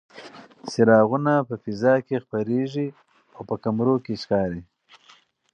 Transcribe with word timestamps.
څراغونه 0.71 1.33
په 1.47 1.55
فضا 1.63 1.93
کې 2.07 2.23
خپرېږي 2.23 2.87
او 3.35 3.41
په 3.49 3.55
کمرو 3.63 3.95
کې 4.05 4.13
ښکاري. 4.21 4.61